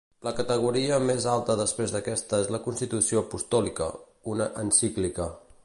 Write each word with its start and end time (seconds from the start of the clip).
La 0.27 0.31
categoria 0.37 0.95
més 1.09 1.27
alta 1.33 1.57
després 1.59 1.93
d'aquesta 1.95 2.39
és 2.45 2.49
la 2.55 2.61
constitució 2.69 3.23
apostòlica, 3.25 3.91
una 4.35 4.49
encíclica. 4.65 5.33